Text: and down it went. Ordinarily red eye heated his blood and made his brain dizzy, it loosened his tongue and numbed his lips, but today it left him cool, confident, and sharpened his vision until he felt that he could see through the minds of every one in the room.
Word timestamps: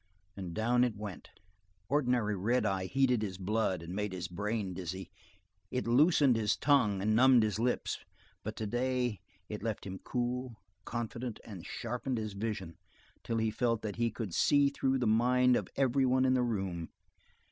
and 0.35 0.55
down 0.55 0.83
it 0.83 0.95
went. 0.97 1.29
Ordinarily 1.87 2.33
red 2.33 2.65
eye 2.65 2.85
heated 2.87 3.21
his 3.21 3.37
blood 3.37 3.83
and 3.83 3.93
made 3.93 4.13
his 4.13 4.27
brain 4.27 4.73
dizzy, 4.73 5.11
it 5.69 5.85
loosened 5.85 6.35
his 6.35 6.57
tongue 6.57 7.03
and 7.03 7.15
numbed 7.15 7.43
his 7.43 7.59
lips, 7.59 7.99
but 8.41 8.55
today 8.55 9.19
it 9.47 9.61
left 9.61 9.85
him 9.85 9.99
cool, 9.99 10.55
confident, 10.85 11.39
and 11.45 11.67
sharpened 11.67 12.17
his 12.17 12.33
vision 12.33 12.77
until 13.17 13.37
he 13.37 13.51
felt 13.51 13.83
that 13.83 13.97
he 13.97 14.09
could 14.09 14.33
see 14.33 14.69
through 14.69 14.97
the 14.97 15.05
minds 15.05 15.55
of 15.59 15.67
every 15.75 16.07
one 16.07 16.25
in 16.25 16.33
the 16.33 16.41
room. 16.41 16.89